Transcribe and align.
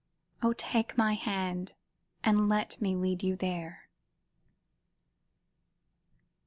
Oh, 0.41 0.53
take 0.53 0.97
my 0.97 1.13
hand 1.13 1.73
and 2.23 2.49
let 2.49 2.81
me 2.81 2.95
lead 2.95 3.21
you 3.21 3.35
there. 3.35 3.87